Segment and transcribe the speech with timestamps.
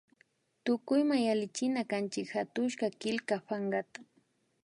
[0.63, 3.99] Tukuyma yallichinakanchik hatushka killka pankata